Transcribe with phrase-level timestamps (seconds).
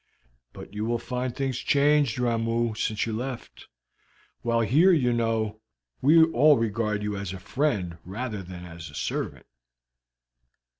[0.51, 3.67] "But you will find things changed, Ramoo, since you left;
[4.41, 5.61] while here, you know,
[6.01, 9.45] we all regard you as a friend rather than as a servant."